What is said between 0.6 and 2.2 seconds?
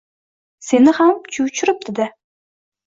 Seni ham chuv tushiribdi-da!